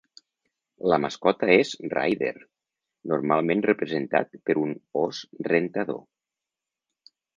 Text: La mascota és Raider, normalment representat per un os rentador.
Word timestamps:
La 0.91 0.97
mascota 1.01 1.49
és 1.55 1.73
Raider, 1.91 2.31
normalment 3.13 3.61
representat 3.67 4.33
per 4.49 4.57
un 4.63 4.73
os 5.03 5.21
rentador. 5.53 6.01